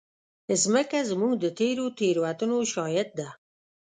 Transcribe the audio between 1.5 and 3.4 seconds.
تېرو تېروتنو شاهد ده.